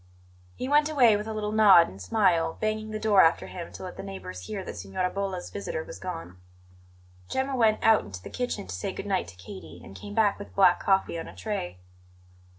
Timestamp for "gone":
5.99-6.37